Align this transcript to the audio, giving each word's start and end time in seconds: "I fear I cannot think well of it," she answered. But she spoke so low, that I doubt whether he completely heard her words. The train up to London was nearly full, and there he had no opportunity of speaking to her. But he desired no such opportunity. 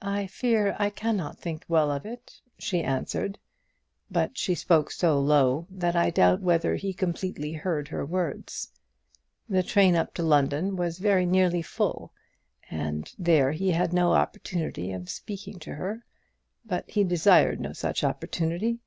"I 0.00 0.26
fear 0.28 0.74
I 0.78 0.88
cannot 0.88 1.36
think 1.38 1.66
well 1.68 1.90
of 1.90 2.06
it," 2.06 2.40
she 2.58 2.82
answered. 2.82 3.38
But 4.10 4.38
she 4.38 4.54
spoke 4.54 4.90
so 4.90 5.20
low, 5.20 5.66
that 5.68 5.94
I 5.94 6.08
doubt 6.08 6.40
whether 6.40 6.76
he 6.76 6.94
completely 6.94 7.52
heard 7.52 7.88
her 7.88 8.06
words. 8.06 8.72
The 9.46 9.62
train 9.62 9.94
up 9.94 10.14
to 10.14 10.22
London 10.22 10.74
was 10.74 11.02
nearly 11.02 11.60
full, 11.60 12.14
and 12.70 13.12
there 13.18 13.52
he 13.52 13.72
had 13.72 13.92
no 13.92 14.12
opportunity 14.14 14.90
of 14.90 15.10
speaking 15.10 15.58
to 15.58 15.74
her. 15.74 16.06
But 16.64 16.90
he 16.90 17.04
desired 17.04 17.60
no 17.60 17.74
such 17.74 18.02
opportunity. 18.02 18.78